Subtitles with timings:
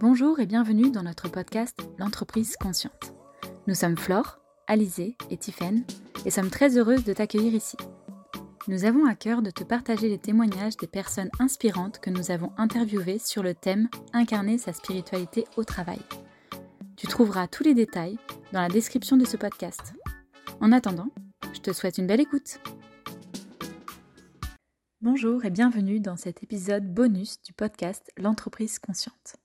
[0.00, 3.12] Bonjour et bienvenue dans notre podcast L'entreprise consciente.
[3.66, 5.84] Nous sommes Flore, Alizé et Tiffaine
[6.24, 7.76] et sommes très heureuses de t'accueillir ici.
[8.66, 12.50] Nous avons à cœur de te partager les témoignages des personnes inspirantes que nous avons
[12.56, 16.00] interviewées sur le thème Incarner sa spiritualité au travail.
[16.96, 18.16] Tu trouveras tous les détails
[18.54, 19.92] dans la description de ce podcast.
[20.62, 21.10] En attendant,
[21.52, 22.58] je te souhaite une belle écoute.
[25.02, 29.39] Bonjour et bienvenue dans cet épisode bonus du podcast L'entreprise consciente.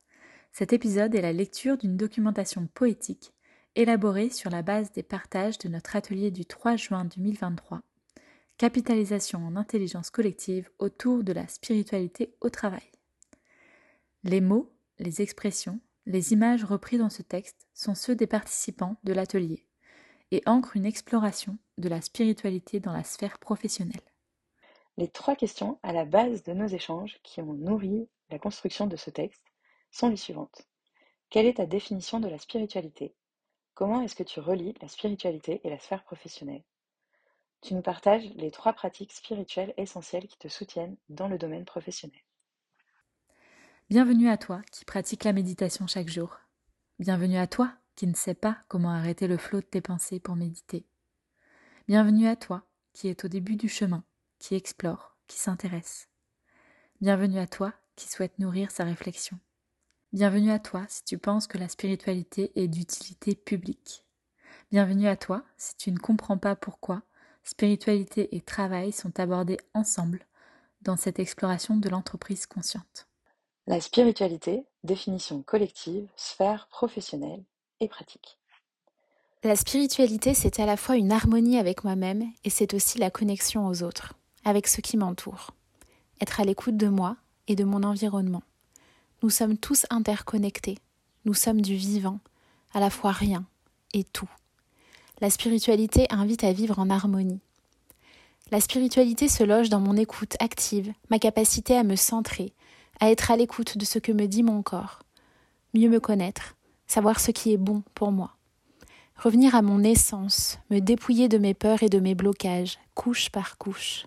[0.58, 3.34] Cet épisode est la lecture d'une documentation poétique
[3.76, 7.82] élaborée sur la base des partages de notre atelier du 3 juin 2023
[8.58, 12.90] Capitalisation en intelligence collective autour de la spiritualité au travail.
[14.24, 19.12] Les mots, les expressions, les images repris dans ce texte sont ceux des participants de
[19.12, 19.68] l'atelier
[20.32, 24.00] et ancrent une exploration de la spiritualité dans la sphère professionnelle.
[24.96, 28.96] Les trois questions à la base de nos échanges qui ont nourri la construction de
[28.96, 29.44] ce texte
[29.96, 30.68] sont les suivantes.
[31.30, 33.16] Quelle est ta définition de la spiritualité?
[33.74, 36.64] Comment est-ce que tu relis la spiritualité et la sphère professionnelle?
[37.62, 42.20] Tu nous partages les trois pratiques spirituelles essentielles qui te soutiennent dans le domaine professionnel.
[43.90, 46.40] Bienvenue à toi qui pratique la méditation chaque jour.
[47.00, 50.36] Bienvenue à toi qui ne sais pas comment arrêter le flot de tes pensées pour
[50.36, 50.86] méditer.
[51.88, 54.04] Bienvenue à toi qui est au début du chemin
[54.40, 56.10] qui explore, qui s'intéresse.
[57.00, 59.40] Bienvenue à toi qui souhaite nourrir sa réflexion.
[60.16, 64.06] Bienvenue à toi si tu penses que la spiritualité est d'utilité publique.
[64.72, 67.02] Bienvenue à toi si tu ne comprends pas pourquoi
[67.44, 70.26] spiritualité et travail sont abordés ensemble
[70.84, 73.10] dans cette exploration de l'entreprise consciente.
[73.68, 77.44] La spiritualité, définition collective, sphère professionnelle
[77.82, 78.40] et pratique.
[79.44, 83.68] La spiritualité, c'est à la fois une harmonie avec moi-même et c'est aussi la connexion
[83.68, 84.14] aux autres
[84.46, 85.52] avec ce qui m'entoure,
[86.22, 87.18] être à l'écoute de moi
[87.50, 88.44] et de mon environnement.
[89.26, 90.78] Nous sommes tous interconnectés,
[91.26, 92.20] nous sommes du vivant,
[92.76, 93.44] à la fois rien
[93.96, 94.30] et tout.
[95.20, 97.40] La spiritualité invite à vivre en harmonie.
[98.52, 102.54] La spiritualité se loge dans mon écoute active, ma capacité à me centrer,
[103.00, 105.00] à être à l'écoute de ce que me dit mon corps,
[105.74, 108.36] mieux me connaître, savoir ce qui est bon pour moi.
[109.18, 113.58] Revenir à mon essence, me dépouiller de mes peurs et de mes blocages, couche par
[113.58, 114.06] couche.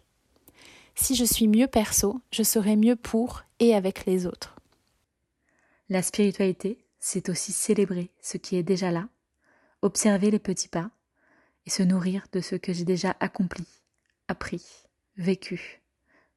[0.94, 4.57] Si je suis mieux perso, je serai mieux pour et avec les autres.
[5.90, 9.08] La spiritualité, c'est aussi célébrer ce qui est déjà là,
[9.80, 10.90] observer les petits pas
[11.64, 13.66] et se nourrir de ce que j'ai déjà accompli,
[14.28, 14.64] appris,
[15.16, 15.80] vécu,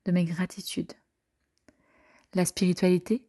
[0.06, 0.94] de mes gratitudes.
[2.34, 3.28] La spiritualité,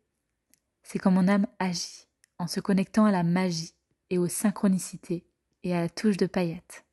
[0.85, 2.07] c'est quand mon âme agit
[2.39, 3.75] en se connectant à la magie
[4.11, 5.25] et aux synchronicités
[5.65, 6.85] et à la touche de paillettes.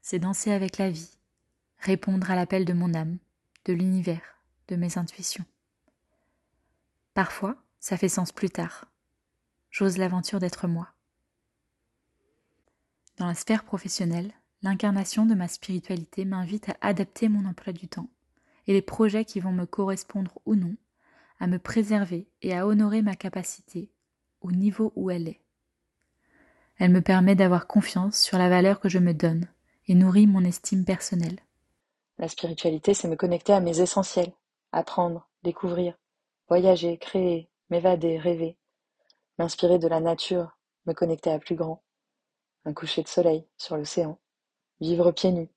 [0.00, 1.10] C'est danser avec la vie,
[1.78, 3.18] répondre à l'appel de mon âme,
[3.66, 5.44] de l'univers, de mes intuitions.
[7.12, 8.86] Parfois, ça fait sens plus tard.
[9.70, 10.88] J'ose l'aventure d'être moi.
[13.16, 18.10] Dans la sphère professionnelle, l'incarnation de ma spiritualité m'invite à adapter mon emploi du temps
[18.66, 20.76] et les projets qui vont me correspondre ou non,
[21.40, 23.90] à me préserver et à honorer ma capacité
[24.40, 25.40] au niveau où elle est.
[26.76, 29.48] Elle me permet d'avoir confiance sur la valeur que je me donne
[29.88, 31.40] et nourrit mon estime personnelle.
[32.18, 34.32] La spiritualité, c'est me connecter à mes essentiels,
[34.70, 35.94] apprendre, découvrir,
[36.48, 38.56] voyager, créer, m'évader, rêver,
[39.38, 41.82] m'inspirer de la nature, me connecter à plus grand,
[42.64, 44.18] un coucher de soleil sur l'océan,
[44.80, 45.50] vivre pieds nus.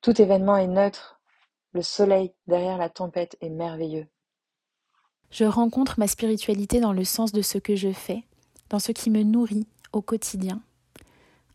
[0.00, 1.20] Tout événement est neutre,
[1.72, 4.06] le soleil derrière la tempête est merveilleux.
[5.30, 8.22] Je rencontre ma spiritualité dans le sens de ce que je fais,
[8.70, 10.62] dans ce qui me nourrit au quotidien.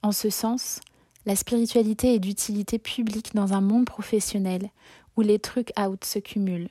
[0.03, 0.81] En ce sens,
[1.25, 4.69] la spiritualité est d'utilité publique dans un monde professionnel
[5.15, 6.69] où les trucs out se cumulent.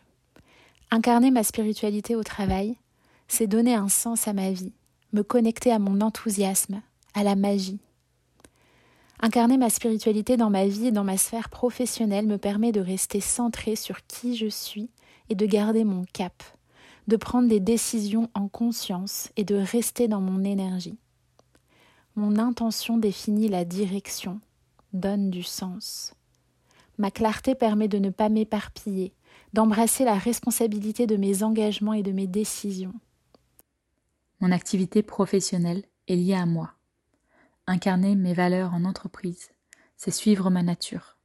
[0.91, 2.76] Incarner ma spiritualité au travail,
[3.28, 4.72] c'est donner un sens à ma vie,
[5.12, 6.81] me connecter à mon enthousiasme,
[7.12, 7.78] à la magie.
[9.21, 13.21] Incarner ma spiritualité dans ma vie et dans ma sphère professionnelle me permet de rester
[13.21, 14.89] centré sur qui je suis
[15.28, 16.42] et de garder mon cap,
[17.07, 20.97] de prendre des décisions en conscience et de rester dans mon énergie.
[22.16, 24.41] Mon intention définit la direction,
[24.95, 26.15] donne du sens.
[26.97, 29.13] Ma clarté permet de ne pas m'éparpiller,
[29.53, 32.95] d'embrasser la responsabilité de mes engagements et de mes décisions.
[34.41, 36.74] Mon activité professionnelle est liée à moi.
[37.66, 39.50] Incarner mes valeurs en entreprise,
[39.97, 41.16] c'est suivre ma nature.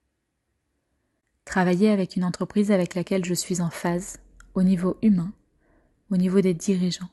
[1.45, 4.19] Travailler avec une entreprise avec laquelle je suis en phase,
[4.55, 5.33] au niveau humain,
[6.09, 7.09] au niveau des dirigeants.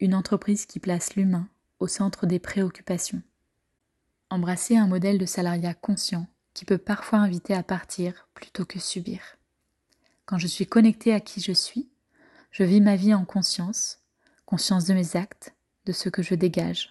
[0.00, 1.48] Une entreprise qui place l'humain
[1.78, 3.22] au centre des préoccupations.
[4.30, 9.35] Embrasser un modèle de salariat conscient qui peut parfois inviter à partir plutôt que subir.
[10.26, 11.88] Quand je suis connectée à qui je suis,
[12.50, 14.00] je vis ma vie en conscience,
[14.44, 15.54] conscience de mes actes,
[15.86, 16.90] de ce que je dégage.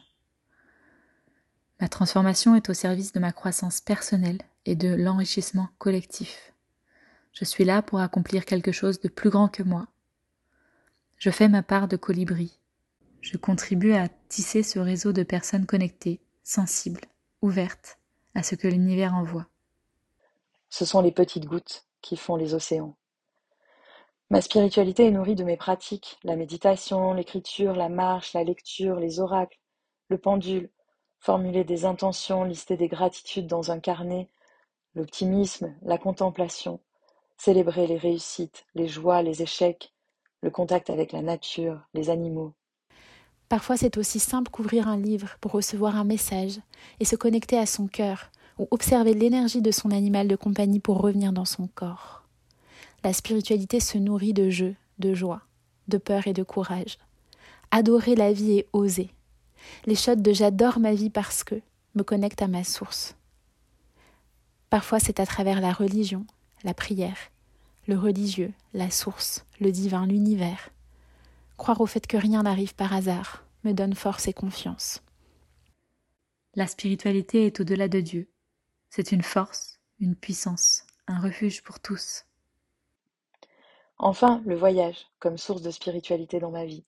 [1.81, 6.53] Ma transformation est au service de ma croissance personnelle et de l'enrichissement collectif.
[7.33, 9.87] Je suis là pour accomplir quelque chose de plus grand que moi.
[11.17, 12.57] Je fais ma part de colibri.
[13.19, 17.01] Je contribue à tisser ce réseau de personnes connectées, sensibles,
[17.41, 17.99] ouvertes
[18.33, 19.47] à ce que l'univers envoie.
[20.69, 22.95] Ce sont les petites gouttes qui font les océans.
[24.31, 29.19] Ma spiritualité est nourrie de mes pratiques, la méditation, l'écriture, la marche, la lecture, les
[29.19, 29.59] oracles,
[30.09, 30.71] le pendule,
[31.19, 34.27] formuler des intentions, lister des gratitudes dans un carnet,
[34.95, 36.79] l'optimisme, la contemplation,
[37.37, 39.93] célébrer les réussites, les joies, les échecs,
[40.41, 42.53] le contact avec la nature, les animaux.
[43.47, 46.59] Parfois c'est aussi simple qu'ouvrir un livre pour recevoir un message
[46.99, 51.01] et se connecter à son cœur, ou observer l'énergie de son animal de compagnie pour
[51.01, 52.24] revenir dans son corps.
[53.05, 55.43] La spiritualité se nourrit de jeu, de joie,
[55.87, 56.97] de peur et de courage.
[57.69, 59.11] Adorer la vie et oser.
[59.85, 61.61] Les shots de j'adore ma vie parce que
[61.93, 63.15] me connectent à ma source.
[64.71, 66.25] Parfois c'est à travers la religion,
[66.63, 67.29] la prière,
[67.87, 70.71] le religieux, la source, le divin, l'univers.
[71.57, 75.03] Croire au fait que rien n'arrive par hasard me donne force et confiance.
[76.55, 78.31] La spiritualité est au-delà de Dieu.
[78.89, 82.25] C'est une force, une puissance, un refuge pour tous.
[83.97, 86.85] Enfin, le voyage, comme source de spiritualité dans ma vie.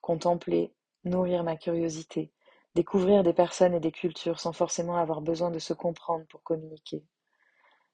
[0.00, 0.72] Contempler,
[1.04, 2.32] nourrir ma curiosité,
[2.74, 7.04] découvrir des personnes et des cultures sans forcément avoir besoin de se comprendre pour communiquer.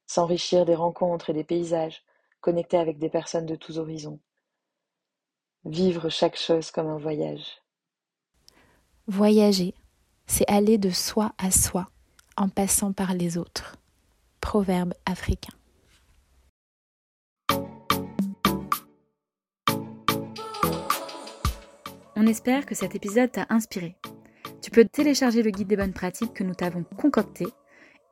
[0.06, 2.04] S'enrichir des rencontres et des paysages,
[2.40, 4.20] connecter avec des personnes de tous horizons.
[5.64, 7.62] Vivre chaque chose comme un voyage.
[9.06, 9.74] Voyager,
[10.26, 11.88] c'est aller de soi à soi
[12.36, 13.76] en passant par les autres.
[14.40, 15.54] Proverbe africain.
[22.16, 23.96] On espère que cet épisode t'a inspiré.
[24.62, 27.46] Tu peux télécharger le guide des bonnes pratiques que nous t'avons concocté,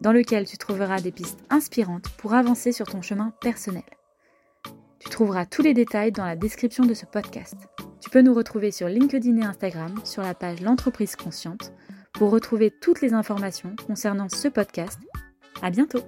[0.01, 3.85] dans lequel tu trouveras des pistes inspirantes pour avancer sur ton chemin personnel.
[4.99, 7.57] Tu trouveras tous les détails dans la description de ce podcast.
[8.01, 11.73] Tu peux nous retrouver sur LinkedIn et Instagram sur la page L'entreprise consciente
[12.13, 14.99] pour retrouver toutes les informations concernant ce podcast.
[15.63, 16.03] À bientôt!